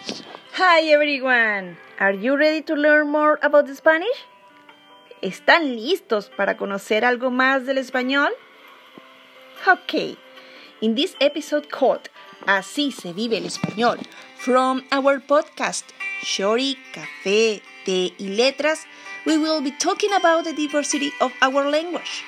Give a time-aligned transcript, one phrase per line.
[0.00, 1.76] Hi everyone!
[1.98, 4.24] Are you ready to learn more about the Spanish?
[5.20, 8.30] ¿Están listos para conocer algo más del español?
[9.68, 10.16] Okay,
[10.80, 12.08] in this episode called
[12.46, 13.98] Así se vive el español
[14.38, 15.84] from our podcast
[16.24, 18.86] Shiori, Café, Té y Letras,
[19.26, 22.24] we will be talking about the diversity of our language.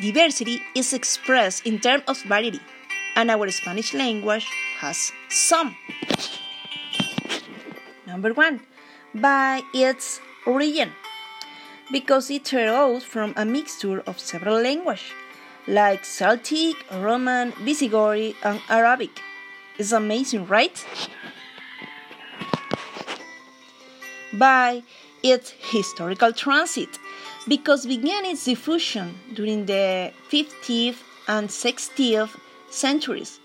[0.00, 2.60] Diversity is expressed in terms of variety,
[3.16, 4.46] and our Spanish language
[4.80, 5.76] has some.
[8.06, 8.60] Number one,
[9.14, 10.90] by its origin,
[11.92, 15.12] because it arose from a mixture of several languages,
[15.68, 19.20] like Celtic, Roman, Visigoth, and Arabic.
[19.78, 20.84] It's amazing, right?
[24.32, 24.82] By
[25.22, 26.98] its historical transit,
[27.46, 32.34] because began its diffusion during the 15th and 16th
[32.70, 33.39] centuries,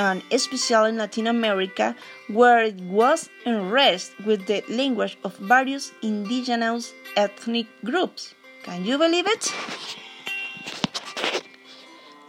[0.00, 1.94] and especially in Latin America,
[2.28, 8.34] where it was enriched with the language of various indigenous ethnic groups.
[8.62, 9.52] Can you believe it?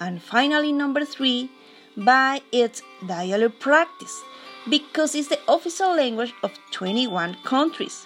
[0.02, 1.50] And finally, number three,
[1.96, 4.22] by its dialect practice,
[4.70, 8.06] because it's the official language of 21 countries.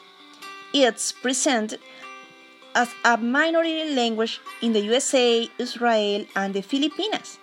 [0.76, 1.80] It's presented
[2.76, 7.40] as a minority language in the USA, Israel, and the Philippines.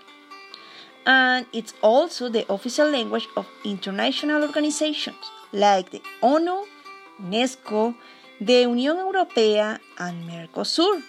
[1.04, 5.16] And it's also the official language of international organizations
[5.52, 6.64] like the ONU,
[7.20, 7.94] UNESCO,
[8.40, 11.02] the Unión Europea, and Mercosur.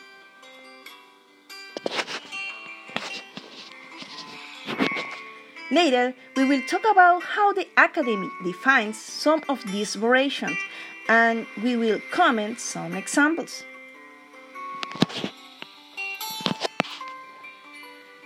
[5.72, 10.58] Later, we will talk about how the Academy defines some of these variations
[11.10, 13.64] and we will comment some examples.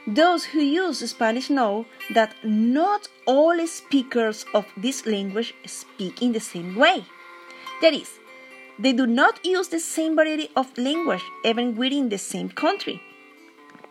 [0.08, 6.40] Those who use Spanish know that not all speakers of this language speak in the
[6.40, 7.04] same way.
[7.82, 8.10] That is,
[8.80, 13.02] they do not use the same variety of language even within the same country.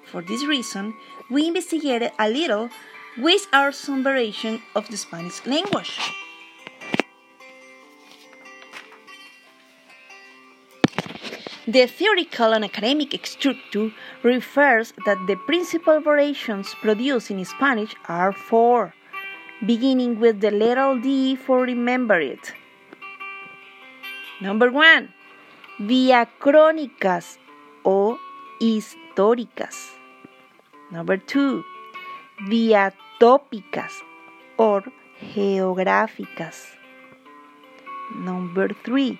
[0.04, 0.94] For this reason,
[1.28, 2.70] we investigated a little
[3.18, 5.98] which are some variations of the Spanish language.
[11.68, 13.90] The theoretical and academic structure
[14.22, 18.94] refers that the principal variations produced in Spanish are four,
[19.66, 22.54] beginning with the letter D for remember it.
[24.40, 25.12] Number one,
[25.80, 27.38] diacrónicas
[27.84, 28.16] o
[28.60, 29.90] históricas.
[30.92, 31.64] Number two,
[32.48, 33.90] diatópicas
[34.56, 34.84] or
[35.34, 36.62] geográficas.
[38.14, 39.18] Number three,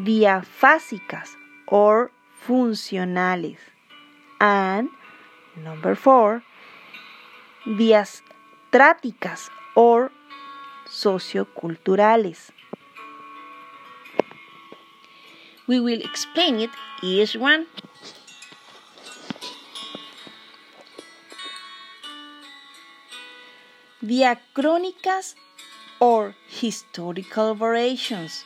[0.00, 1.37] diafásicas
[1.68, 2.10] or
[2.46, 3.58] funcionales.
[4.40, 4.88] And
[5.56, 6.42] number four,
[7.66, 10.10] diastráticas or
[10.88, 12.50] socioculturales.
[15.66, 16.70] We will explain it
[17.02, 17.66] each one.
[24.02, 25.34] Diacrónicas
[26.00, 28.44] or historical variations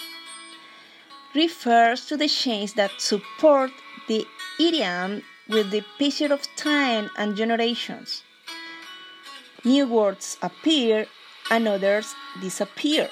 [1.35, 3.71] refers to the chains that support
[4.09, 4.27] the
[4.61, 8.23] idiom with the passage of time and generations.
[9.65, 11.07] New words appear
[11.51, 13.09] and others disappear.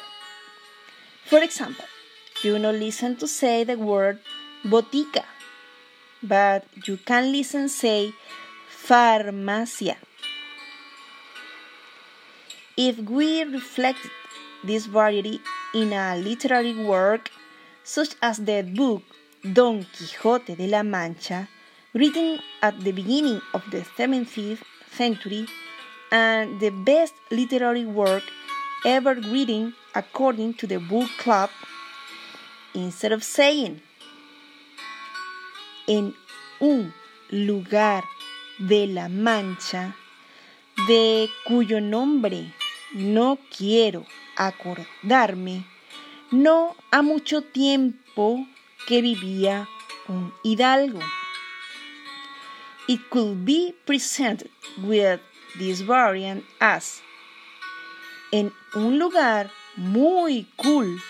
[1.27, 1.85] For example,
[2.43, 4.21] you not listen to say the word
[4.65, 5.25] botica,
[6.23, 8.13] but you can listen say
[8.69, 9.97] farmacia.
[12.77, 13.99] If we reflect
[14.65, 15.41] this variety
[15.75, 17.31] in a literary work,
[17.91, 19.03] such as the book
[19.43, 21.49] Don Quixote de la Mancha,
[21.93, 24.63] written at the beginning of the 17th
[24.93, 25.45] century,
[26.13, 28.23] and the best literary work
[28.87, 31.51] ever written according to the book club,
[32.75, 33.81] instead of saying,
[35.89, 36.15] en
[36.61, 36.95] un
[37.33, 38.05] lugar
[38.61, 39.97] de la Mancha,
[40.87, 42.55] de cuyo nombre
[42.95, 44.07] no quiero
[44.37, 45.65] acordarme,
[46.31, 48.47] no ha mucho tiempo
[48.87, 49.69] que vivía
[50.09, 51.01] un hidalgo.
[52.89, 54.51] It could be presented
[54.83, 55.21] with
[55.59, 57.03] this variant as
[58.33, 61.01] en un lugar muy cool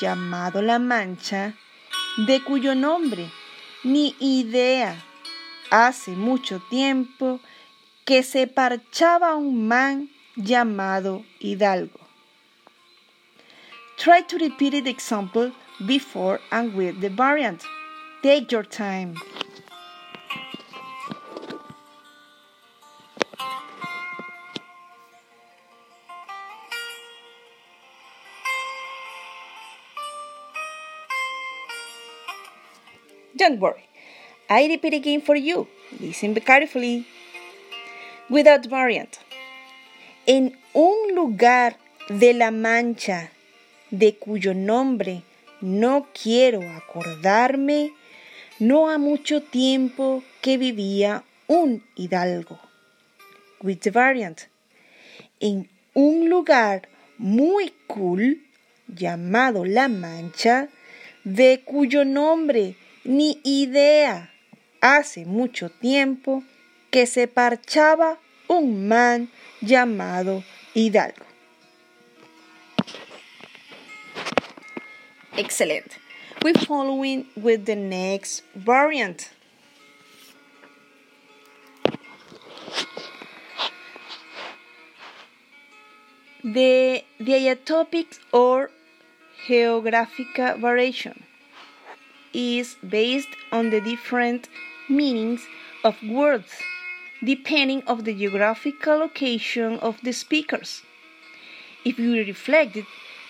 [0.00, 1.54] llamado La Mancha,
[2.26, 3.30] de cuyo nombre
[3.84, 4.96] ni idea
[5.70, 7.40] hace mucho tiempo
[8.04, 12.05] que se parchaba un man llamado Hidalgo.
[13.96, 15.52] Try to repeat the example
[15.86, 17.64] before and with the variant.
[18.22, 19.16] Take your time.
[33.36, 33.88] Don't worry.
[34.48, 35.68] I repeat again for you.
[36.00, 37.06] Listen carefully.
[38.28, 39.20] Without variant.
[40.26, 41.76] En un lugar
[42.08, 43.30] de la Mancha
[43.90, 45.22] de cuyo nombre
[45.60, 47.92] no quiero acordarme,
[48.58, 52.58] no ha mucho tiempo que vivía un hidalgo.
[53.62, 54.42] With the variant.
[55.40, 56.88] En un lugar
[57.18, 58.42] muy cool
[58.86, 60.68] llamado La Mancha,
[61.24, 64.30] de cuyo nombre ni idea
[64.80, 66.44] hace mucho tiempo
[66.90, 68.18] que se parchaba
[68.48, 69.28] un man
[69.60, 70.44] llamado
[70.74, 71.25] Hidalgo.
[75.38, 75.98] Excellent.
[76.42, 79.30] We're following with the next variant.
[86.42, 88.70] The diatopic or
[89.46, 91.22] geographical variation
[92.32, 94.48] is based on the different
[94.88, 95.46] meanings
[95.84, 96.50] of words
[97.22, 100.82] depending of the geographical location of the speakers.
[101.84, 102.78] If we reflect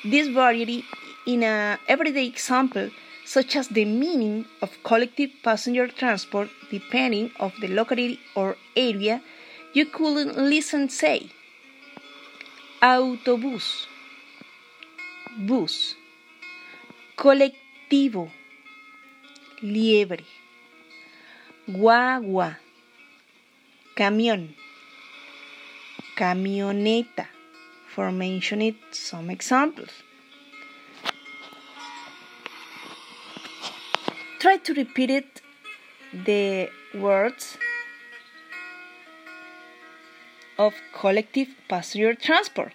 [0.04, 0.84] this variety
[1.26, 2.90] in an everyday example,
[3.24, 9.20] such as the meaning of collective passenger transport depending of the locality or area,
[9.72, 11.28] you could listen say
[12.80, 13.88] autobús,
[15.38, 15.96] bus,
[17.16, 18.30] colectivo,
[19.60, 20.24] liebre,
[21.66, 22.58] guagua,
[23.96, 24.54] camión,
[26.16, 27.26] camioneta,
[27.88, 29.90] for mentioning some examples.
[34.46, 35.40] Try to repeat it,
[36.12, 37.58] the words
[40.56, 42.72] of collective passenger transport.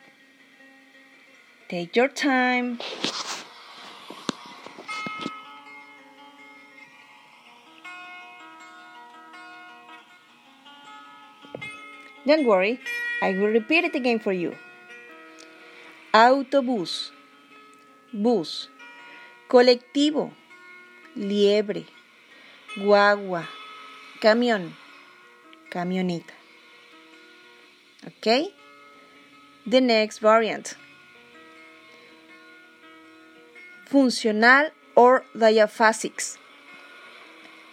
[1.69, 2.77] Take your time.
[12.27, 12.81] Don't worry,
[13.21, 14.57] I will repeat it again for you.
[16.13, 17.11] Autobús,
[18.11, 18.67] bus,
[19.47, 20.33] colectivo,
[21.15, 21.85] liebre,
[22.77, 23.47] guagua,
[24.21, 24.73] camión,
[25.69, 26.33] camioneta.
[28.07, 28.53] Okay?
[29.65, 30.75] The next variant.
[33.85, 36.37] Funcional or diaphasics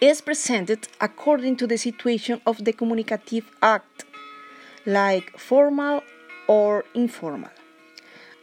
[0.01, 4.05] is presented according to the situation of the communicative act,
[4.85, 6.03] like formal
[6.47, 7.49] or informal.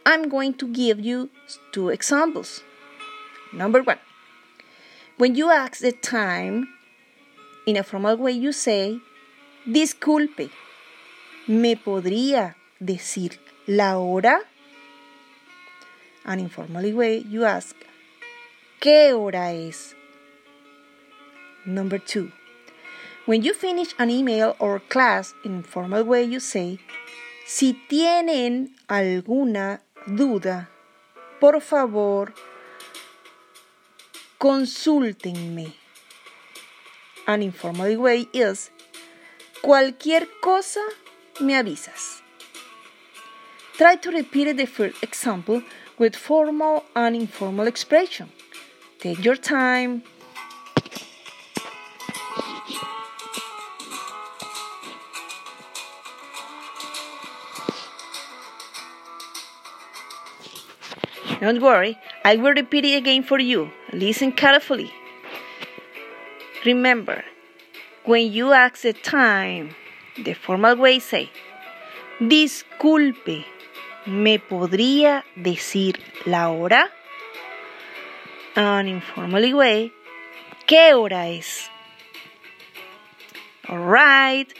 [0.04, 1.30] I'm going to give you
[1.72, 2.62] two examples.
[3.52, 3.98] Number one,
[5.18, 6.68] when you ask the time
[7.66, 9.00] in a formal way, you say,
[9.66, 10.50] Disculpe,
[11.48, 14.40] ¿Me podría decir la hora?
[16.24, 17.76] An informal way, you ask,
[18.80, 19.94] ¿qué hora es?
[21.64, 22.30] Number two,
[23.26, 26.78] when you finish an email or class in formal way, you say,
[27.46, 30.68] si tienen alguna duda,
[31.40, 32.34] por favor,
[34.46, 35.72] consúltenme.
[37.26, 38.70] An informal way is,
[39.60, 40.84] cualquier cosa
[41.40, 42.22] me avisas.
[43.76, 45.62] Try to repeat the first example
[45.98, 48.30] with formal and informal expression.
[49.00, 50.04] Take your time.
[61.40, 63.70] Don't worry, I will repeat it again for you.
[63.92, 64.92] Listen carefully.
[66.64, 67.22] Remember,
[68.04, 69.76] when you ask the time,
[70.24, 71.30] the formal way say,
[72.18, 73.44] disculpe,
[74.06, 76.90] ¿me podría decir la hora?
[78.56, 79.92] An informal way,
[80.66, 81.68] ¿qué hora es?
[83.68, 84.52] Alright,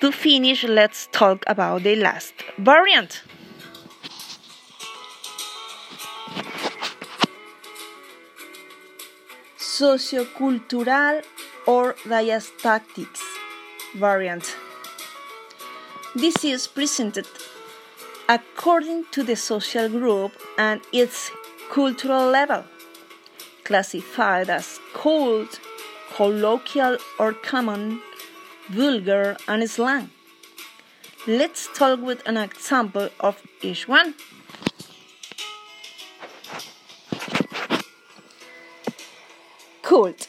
[0.00, 3.24] to finish, let's talk about the last variant.
[9.80, 11.24] Sociocultural
[11.66, 13.22] or diastatics
[13.96, 14.54] variant.
[16.14, 17.26] This is presented
[18.28, 21.30] according to the social group and its
[21.72, 22.64] cultural level,
[23.64, 25.58] classified as cult,
[26.14, 28.02] colloquial or common,
[28.68, 30.10] vulgar, and slang.
[31.26, 34.14] Let's talk with an example of each one.
[39.90, 40.28] Cult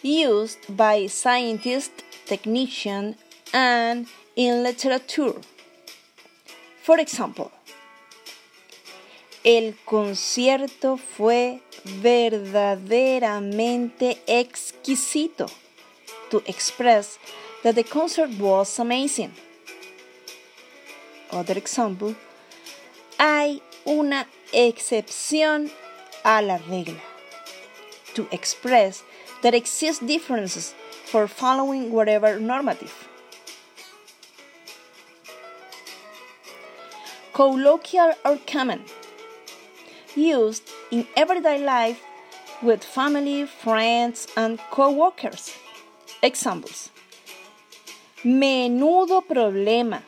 [0.00, 3.16] used by scientists, technicians,
[3.52, 5.34] and in literature.
[6.84, 7.50] For example,
[9.44, 15.50] El concierto fue verdaderamente exquisito.
[16.30, 17.18] To express
[17.64, 19.32] that the concert was amazing.
[21.32, 22.14] Other example.
[23.18, 25.72] Hay una excepción
[26.22, 27.07] a la regla.
[28.18, 29.04] To express
[29.42, 33.06] that exist differences for following whatever normative.
[37.32, 38.82] Colloquial or common
[40.16, 42.02] used in everyday life
[42.60, 45.54] with family, friends, and co workers.
[46.20, 46.90] Examples
[48.24, 50.02] Menudo problema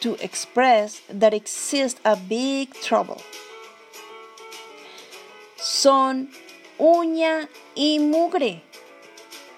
[0.00, 3.22] to express that exists a big trouble.
[5.64, 6.28] Son
[6.78, 8.60] uña y mugre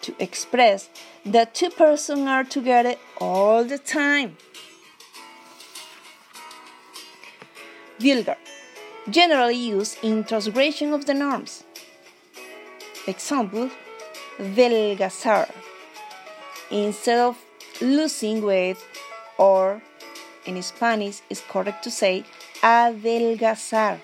[0.02, 0.88] to express
[1.24, 4.36] that two persons are together all the time.
[7.98, 8.36] Vulgar
[9.10, 11.64] generally used in transgression of the norms.
[13.08, 13.70] Example,
[14.38, 15.50] Velgazar.
[16.70, 17.36] Instead of
[17.80, 18.76] losing weight,
[19.38, 19.82] or
[20.44, 22.24] in Spanish, it's correct to say
[22.62, 23.98] adelgazar.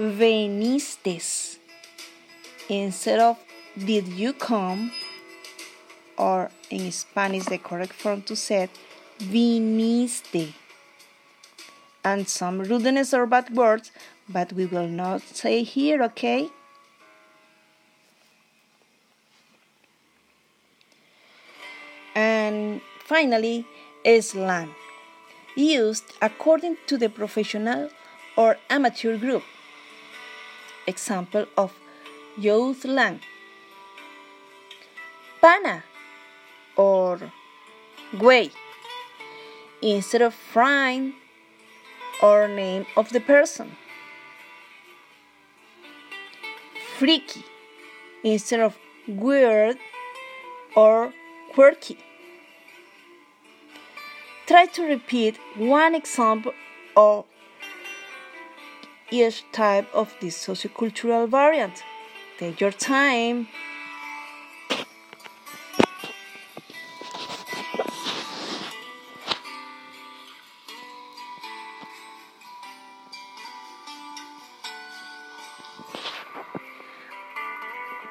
[0.00, 1.58] Venistes.
[2.70, 3.38] Instead of
[3.76, 4.92] did you come,
[6.16, 8.70] or in Spanish, the correct form to say
[9.18, 10.54] viniste
[12.02, 13.90] and some rudeness or bad words,
[14.26, 16.48] but we will not say here, okay?
[22.14, 23.66] And finally,
[24.22, 24.74] slang,
[25.54, 27.90] used according to the professional
[28.34, 29.42] or amateur group.
[30.86, 31.72] Example of
[32.36, 33.20] youth slang.
[35.40, 35.84] Pana
[36.76, 37.18] or
[38.14, 38.50] güey.
[39.82, 41.14] Instead of frying,
[42.22, 43.76] or name of the person.
[46.98, 47.44] Freaky
[48.22, 48.76] instead of
[49.08, 49.78] weird
[50.76, 51.12] or
[51.54, 51.98] quirky.
[54.46, 56.52] Try to repeat one example
[56.96, 57.24] of
[59.10, 61.82] each type of this sociocultural variant.
[62.38, 63.48] Take your time.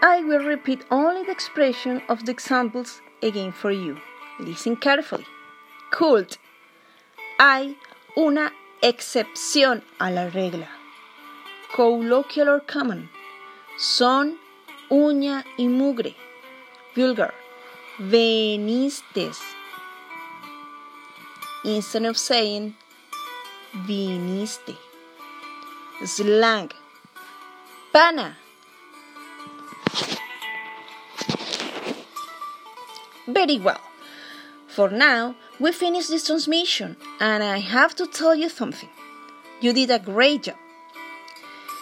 [0.02, 3.98] I will repeat only the expression of the examples again for you.
[4.40, 5.26] Listen carefully.
[5.92, 6.38] Cult.
[7.40, 7.78] Hay
[8.18, 8.52] una
[8.82, 10.79] excepción a la regla.
[11.74, 13.10] Colloquial or common.
[13.78, 14.38] Son
[14.90, 16.16] uña y mugre.
[16.96, 17.34] Vulgar.
[18.00, 19.40] Venistes.
[21.64, 22.76] Instead of saying
[23.86, 24.76] viniste.
[26.06, 26.72] Slang.
[27.92, 28.38] Pana
[33.28, 33.80] Very well.
[34.68, 38.90] For now, we finished this transmission, and I have to tell you something.
[39.62, 40.56] You did a great job.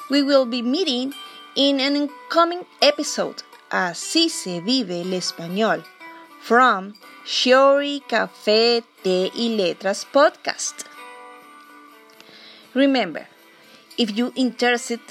[0.10, 1.14] We will be meeting
[1.56, 5.84] in an incoming episode, Así se vive el español,
[6.40, 6.94] from
[7.26, 10.86] Shiori Café, Té y Letras podcast.
[12.74, 13.28] Remember,
[13.98, 15.02] if you're interested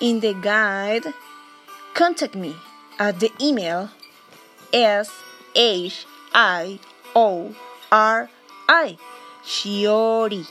[0.00, 1.12] in the guide,
[1.94, 2.54] contact me
[3.00, 3.90] at the email
[4.72, 5.10] s
[5.56, 6.78] H I
[7.16, 7.52] O
[7.90, 8.30] R
[8.68, 8.96] I
[9.44, 10.46] Shiori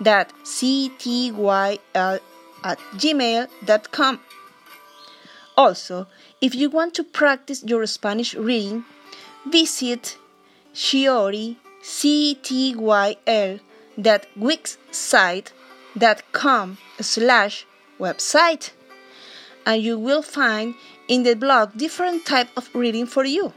[0.00, 2.20] that C T Y L
[2.64, 4.20] at gmail.com.
[5.56, 6.06] Also,
[6.40, 8.84] if you want to practice your Spanish reading,
[9.46, 10.16] visit
[10.72, 13.60] Shiori ctyl
[13.96, 17.66] that wixsite.com slash
[17.98, 18.70] website
[19.66, 20.76] and you will find
[21.08, 23.52] in the blog different type of reading for you.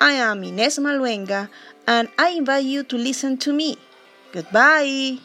[0.00, 1.48] I am Ines Maluenga
[1.86, 3.76] and I invite you to listen to me.
[4.32, 5.18] Goodbye.